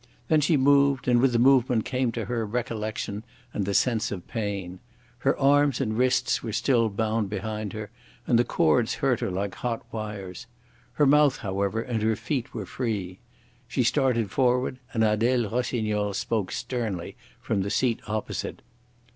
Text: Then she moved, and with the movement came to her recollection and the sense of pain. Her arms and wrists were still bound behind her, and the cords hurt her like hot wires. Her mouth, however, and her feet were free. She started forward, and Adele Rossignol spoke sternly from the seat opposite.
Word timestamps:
Then 0.29 0.41
she 0.41 0.57
moved, 0.57 1.07
and 1.07 1.21
with 1.21 1.31
the 1.31 1.37
movement 1.37 1.85
came 1.85 2.11
to 2.13 2.25
her 2.25 2.43
recollection 2.43 3.23
and 3.53 3.65
the 3.67 3.75
sense 3.75 4.11
of 4.11 4.27
pain. 4.27 4.79
Her 5.19 5.37
arms 5.37 5.79
and 5.79 5.95
wrists 5.95 6.41
were 6.41 6.53
still 6.53 6.89
bound 6.89 7.29
behind 7.29 7.73
her, 7.73 7.91
and 8.25 8.39
the 8.39 8.43
cords 8.43 8.95
hurt 8.95 9.19
her 9.19 9.29
like 9.29 9.53
hot 9.53 9.85
wires. 9.91 10.47
Her 10.93 11.05
mouth, 11.05 11.37
however, 11.37 11.83
and 11.83 12.01
her 12.01 12.15
feet 12.15 12.51
were 12.51 12.65
free. 12.65 13.19
She 13.67 13.83
started 13.83 14.31
forward, 14.31 14.79
and 14.91 15.03
Adele 15.03 15.47
Rossignol 15.47 16.15
spoke 16.15 16.51
sternly 16.51 17.15
from 17.39 17.61
the 17.61 17.69
seat 17.69 17.99
opposite. 18.07 18.63